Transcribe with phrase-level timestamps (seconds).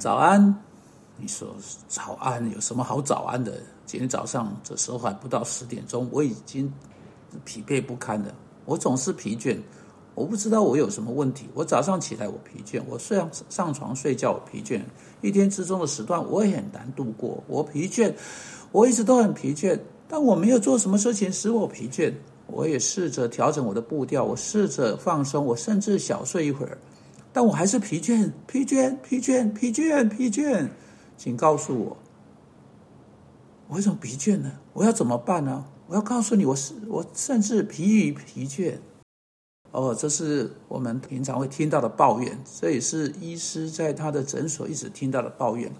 [0.00, 0.42] 早安，
[1.18, 1.54] 你说
[1.86, 3.60] 早安，有什么好早安的？
[3.84, 6.72] 今天早上这时候还不到十点钟，我已经
[7.44, 8.34] 疲惫不堪了。
[8.64, 9.58] 我总是疲倦，
[10.14, 11.50] 我不知道我有什么问题。
[11.52, 14.80] 我早上起来我疲倦，我睡上床睡觉我疲倦，
[15.20, 17.44] 一天之中的时段我也很难度过。
[17.46, 18.10] 我疲倦，
[18.72, 19.78] 我一直都很疲倦，
[20.08, 22.10] 但我没有做什么事情使我疲倦。
[22.46, 26.78] 我也试着调整我的步调，我试着放松，我甚至小睡一会儿。
[27.32, 30.68] 但我还是疲倦，疲倦，疲倦，疲倦，疲倦。
[31.16, 31.96] 请告诉我，
[33.68, 34.52] 我为什么疲倦呢？
[34.72, 35.66] 我要怎么办呢？
[35.86, 38.78] 我要告诉你，我是我甚至疲于疲倦。
[39.72, 45.70] 哦，这是我们平常会听到的抱怨，这也是医师在他的诊所一直听到的抱怨。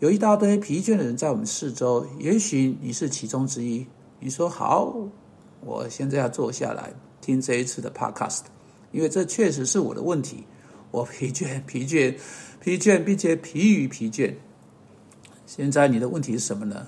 [0.00, 3.86] 有一大堆疲倦的人在我们四周，也许你是其中之一。
[4.18, 4.92] 你说好，
[5.60, 8.40] 我现在要坐下来听这一次的 podcast，
[8.90, 10.44] 因为这确实是我的问题。
[10.94, 12.14] 我疲倦，疲倦，
[12.60, 14.32] 疲倦，并且疲于疲倦。
[15.44, 16.86] 现在你的问题是什么呢？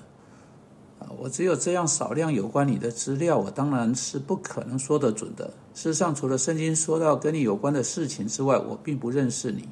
[0.99, 5.51] 啊，我只有这样少量有关你的资料，我当然是不可能说得准的。
[5.73, 9.67] 事实上，除了圣经说到跟你有关的事情之外，我并不认识你，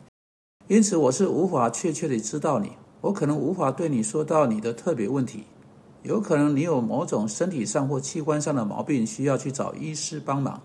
[0.67, 2.73] 因此我是无法确切的知道你。
[2.99, 5.45] 我可能无法对你说到你的特别问题。
[6.03, 10.61] 有可能你有某种身体上或器官上的毛病，需要去找医师帮忙。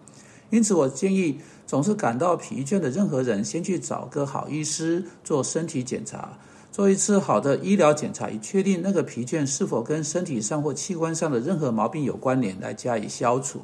[0.50, 1.38] 因此，我建议
[1.70, 6.36] 总是感到疲倦的任何人，先去找个好医师做身体检查，
[6.72, 13.60] 做一次好的医疗检查，以确定那个疲倦是否跟身体上或器官上的任何毛病有关联，来加以消除。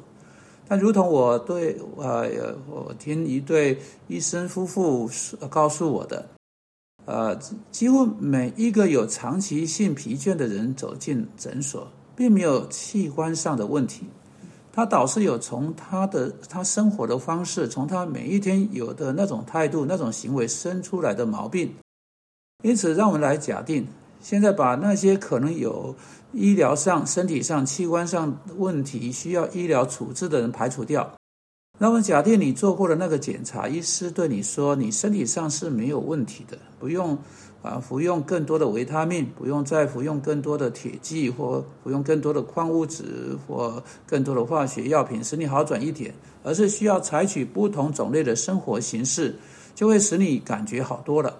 [0.69, 5.11] 但如同我对呃，我听一对医生夫妇
[5.49, 6.25] 告诉我的，
[7.03, 7.37] 呃，
[7.71, 11.85] 几乎每一个有长期性疲倦的人走进诊所，
[12.15, 14.05] 并没有器官上的问题。
[14.77, 21.73] 他倒是有从他的他生活的方式，从他每一天有的那种态度、那种行为生出来的毛病。
[22.63, 23.87] 因此，让我们来假定，
[24.21, 25.95] 现在把那些可能有
[26.31, 31.11] 医疗上、身体上、器官上问题需要医疗处置的人排除掉。
[31.79, 37.17] 那么，假定你做过的那个检查，医师对你说你身体上是没有问题的，不用。
[37.63, 46.13] 啊，服用更多的维他命，不用再服用更多的铁剂，或服用更多的矿物质，或更多的化学药品，使你好转一点，
[46.43, 49.35] 而是需要采取不同种类的生活形式，
[49.75, 51.35] 就会使你感觉好多了。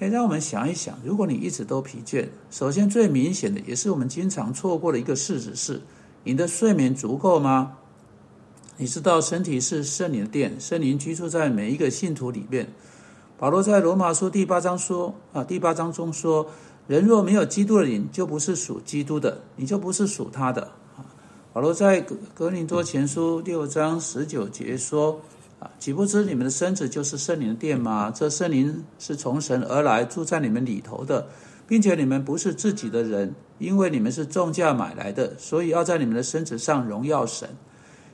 [0.00, 5.80] 哎，让我们想一想，如果你一直都疲倦，首先最明显的，也是我们经常错过的一个事实是，
[6.24, 7.78] 你的睡眠足够吗？
[8.76, 12.68] 你知道，身体是圣灵的殿，圣灵居住在每一个信徒里面。
[13.38, 16.46] 保罗在罗马书第八章说：“啊，第八章中说，
[16.86, 20.62] 人若没有基督的灵，就不是属基督的，你就不是属他的。”
[20.96, 21.04] 啊，
[21.52, 25.20] 保罗在格格林多前书六章十九节说
[25.60, 28.10] ：“啊，岂不知你们的身子就是圣灵的殿吗？
[28.10, 31.28] 这圣灵是从神而来，住在你们里头的，
[31.68, 37.46] 并且你们不是自己的人，因为你们是重价买来的，所以要在你们的身子上荣耀神。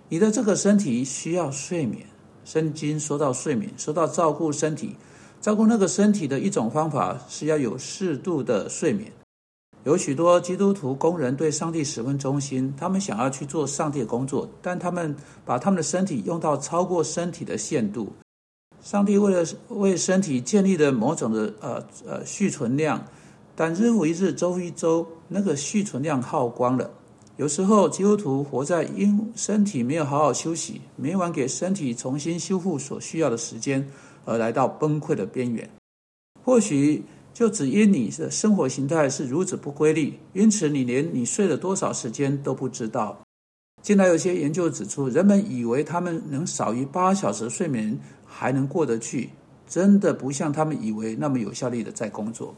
[0.09, 2.05] 你的这个身体需要睡眠。
[2.45, 4.97] 圣经说到睡眠，说到照顾身体。”
[5.43, 9.11] 照顾那个身体的一种方法是要有适度的睡眠。
[9.83, 18.13] 有许多基督徒工人对上帝十分忠心，他们想要去做上帝的工作，但他们把他们的身体用到超过身体的限度。
[18.81, 23.05] 上帝为了为身体建立的某种的呃呃蓄存量，
[23.57, 26.89] 但日复一日，周复一周，那个蓄存量耗光了。
[27.37, 33.89] 有时候基督徒活在因身体没有好好休息，每晚给身体重新修复所需要的时间。
[34.25, 35.69] 而来到崩溃的边缘，
[36.45, 37.03] 或许
[37.35, 43.21] 就只因你的生活形态是如此不规律，因此你连你睡了多少时间都不知道。
[43.83, 49.31] 近来有些研究指出，人们以为他们能少于八小时睡眠还能过得去，
[49.67, 52.55] 真的不像他们以为那么有效率的在工作。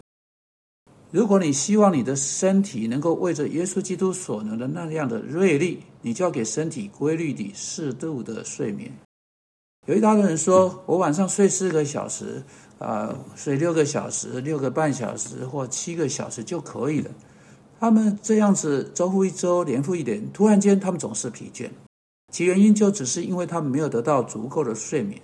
[1.11, 8.93] 如果你希望你的身体能够为着耶稣基督所能的那样的锐利，你就要给身体规律的适度的睡眠。
[9.87, 12.43] 有一大堆人说，我晚上睡四个小时，
[12.79, 17.11] 啊，睡六个小时、六个半小时或七个小时就可以了。
[17.79, 21.69] 他们这样子周复一周、年复一年，突然间他们总是疲倦，
[22.33, 25.21] 其原因就只是因为他们没有得到足够的睡眠。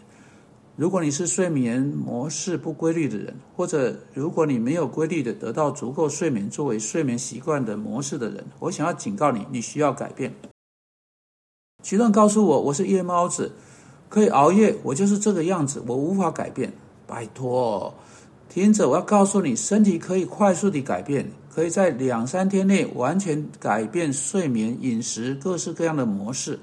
[0.77, 10.35] 如果你是睡眠模式不规律的人，或者如果你没有规律的得到足够睡眠作为睡眠习惯的模式的人，我想要警告你，你需要改变。
[11.83, 13.53] 许多人告诉我，我是夜猫子。
[14.11, 16.71] 可以熬夜，我就是这个样子，我无法改变。
[17.07, 17.95] 拜托，
[18.49, 26.59] 听着，我要告诉你，身体可以快速的改变，可以在两三天内完全改变睡眠、饮食各式各样的模式。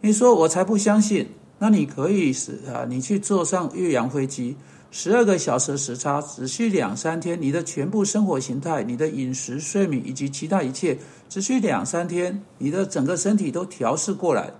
[0.00, 1.28] 你说我才不相信？
[1.58, 4.56] 那你可以是啊，你去坐上岳阳飞机，
[4.90, 10.98] 十二个小时时差只需两三天，你的全部生活形态、你的饮食、睡眠以及其他一切，
[11.28, 14.52] 只需两三天，你的整个身体都调试过来。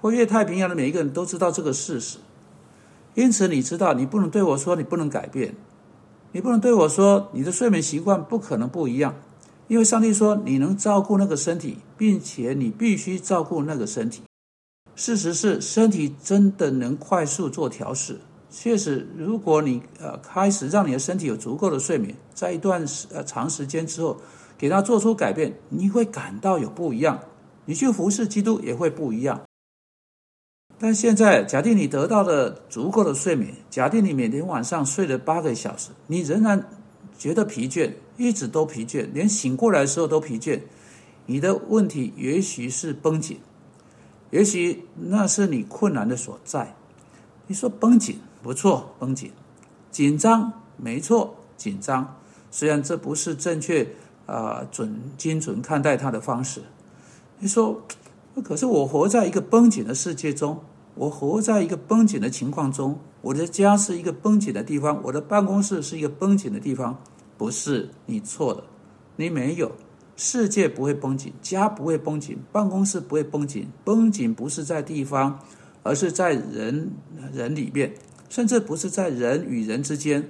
[0.00, 2.18] 或越太平洋的每一个人都知道这个事实，
[3.14, 5.54] 因此你知道，你不能对我说你不能改变，
[6.32, 9.14] 你不能对我说你的睡眠习惯不可能不一样，
[9.68, 14.22] 因为上帝说你能照顾那个身体，并且你必须照顾那个身体。
[14.94, 18.18] 事实是，身体真的能快速做调试。
[18.50, 24.16] 确实，如果你呃开始让你的身体有足够的睡眠，在一段时呃长时间之后，
[24.56, 27.18] 给他做出改变，你会感到有不一样。
[27.66, 29.42] 你去服侍基督也会不一样。
[30.78, 36.68] 但现在，假定你得到了足够的睡眠，假定你每天晚上睡了八个小时，你仍然
[37.18, 40.60] 觉得疲倦，一直都疲倦，连醒过来的时候都疲倦。
[41.24, 43.40] 你的问题也许是绷紧，
[44.30, 46.76] 也许那是你困难的所在。
[47.46, 49.32] 你说绷紧不错，绷紧，
[49.90, 52.18] 紧张没错，紧张。
[52.50, 53.88] 虽然这不是正确
[54.26, 56.60] 啊准精准看待它的方式。
[57.38, 57.80] 你说。
[58.42, 60.60] 可是我活在一个绷紧的世界中，
[60.94, 62.98] 我活在一个绷紧的情况中。
[63.22, 66.96] 我的家是一个绷紧的地方，我的办公室是一个绷紧的地方。
[67.36, 68.64] 不是你错了，
[69.16, 69.72] 你没有。
[70.16, 73.68] 世界不会绷紧，家不会绷紧，办公室不会绷紧。
[73.84, 75.38] 绷紧不是在地方，
[75.82, 76.90] 而是在人
[77.32, 77.92] 人里面，
[78.30, 80.26] 甚至不是在人与人之间。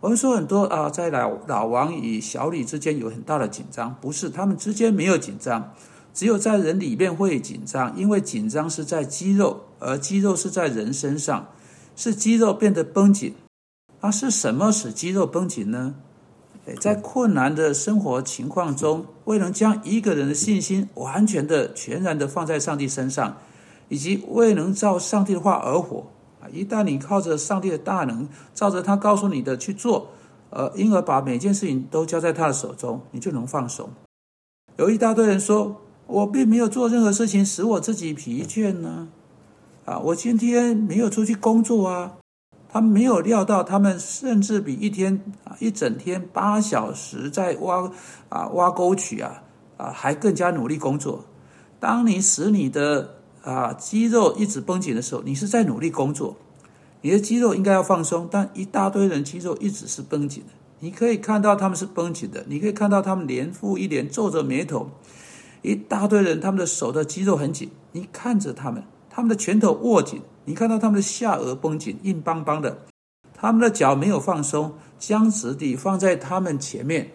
[0.00, 5.74] 我们说很多啊，在老老王与小李之间有很大的紧张，不是他们之间没有紧张。
[6.18, 11.46] 只有在人里面会紧张，因为紧张是在肌肉，而肌肉是在人身上，
[11.94, 13.36] 是肌肉变得绷紧。
[14.00, 15.94] 啊，是什么使肌肉绷紧呢？
[16.80, 23.36] 在困难的生活情况中，未能将一个人的信心完全的、全然的放在上帝身上，
[23.88, 26.04] 以及未能照上帝的话而活。
[26.40, 30.08] 啊，一旦你靠着上帝的大能，照着他告诉你的去做，
[30.50, 33.88] 呃，因而把每件事情都交在他的手中，你就能放手。
[34.78, 35.80] 有一大堆人说。
[36.08, 39.08] 我并没有做任何事情使我自己疲倦呢，
[39.84, 42.14] 啊，我今天没有出去工作啊。
[42.70, 47.90] 他们没有料到，他们甚至比一天啊一整天八小时在挖
[48.28, 49.42] 啊挖沟渠啊
[49.76, 51.24] 啊还更加努力工作。
[51.78, 56.36] 当你使你的啊肌肉一直绷紧的时候，你是在努力工作。
[57.02, 60.52] 你的肌肉应该要放松，但一大堆人肌肉一直是绷紧的。
[60.80, 64.90] 你可以看到他们是绷紧的，你可以看到他们连复一连皱着眉头。
[65.62, 72.78] 一大堆人，他们的手的肌肉很紧，你看着他们，他们的拳头握紧，你看到他们的下颚绷紧，硬邦邦的，
[73.34, 77.10] 他们的脚没有放松，僵直地放在他们前面，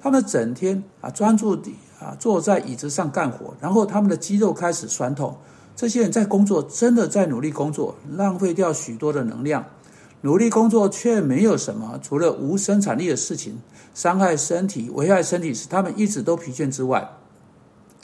[0.00, 5.36] 他们整天啊专注地啊坐在椅子上干活，然后他们的肌肉开始酸痛。
[5.74, 9.64] 这些人在工作，真的在努力工作，浪费掉许多的能量，
[10.22, 13.58] 努力工作却没有什么，除了无生产力的事情，
[13.94, 17.06] 伤害身体、危害身体，使他们一直都疲倦之外。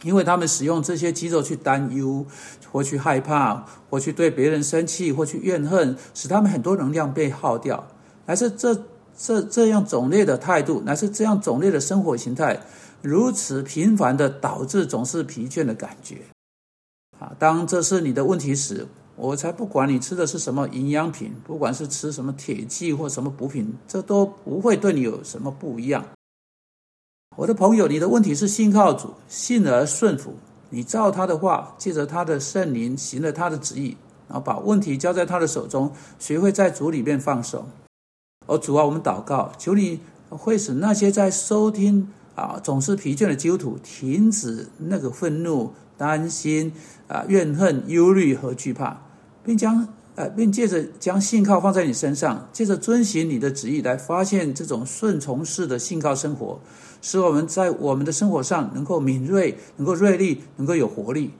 [0.02, 2.26] 因为他们使用这些肌肉去担忧，
[2.70, 7.88] 或去害怕，或去对别人生气，或去怨恨，使他们很多能量被耗掉。
[8.26, 8.84] 乃是这
[9.16, 12.60] 这这样种类的态度，乃是这样种类的生活形态，
[13.00, 16.18] 如此频繁的导致总是疲倦的感觉。
[17.18, 26.04] 啊，当这是你的问题时，我才不管你吃的是什么营养品，不管是吃什么铁剂或什么补品，这都不会对你有什么不一样。
[27.34, 30.34] 我的朋友，你的问题是信靠主，信而顺服。
[30.68, 33.96] 你照他的话，借着他的圣灵行了他的旨意，
[34.28, 37.66] 然后把问题交在他的手中，学会在主里面放手。
[38.46, 46.72] 而主啊，我们祷告，求你会使那些在收听啊总是疲倦的基督徒停止那个愤怒、担心
[47.08, 49.02] 啊怨恨、忧虑和惧怕，
[49.42, 56.60] 并将呃并借着将信靠放在你身上，借着遵循你的旨意来发现这种顺从式的信靠生活。
[57.00, 61.32] 使我们在我们的生活上能够敏锐，能够锐利，能够有活力，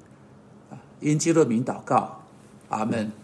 [0.71, 0.75] 啊！
[0.99, 2.23] 因基督名祷告，
[2.69, 3.13] 阿门。